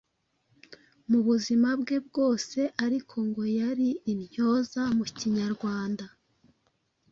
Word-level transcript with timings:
mu 1.09 1.19
buzima 1.27 1.69
bwe 1.81 1.97
bwose 2.07 2.59
ariko 2.85 3.15
ngo 3.27 3.43
yari 3.59 3.89
intyoza 4.11 4.81
mu 4.97 5.05
Kinyarwanda. 5.17 6.05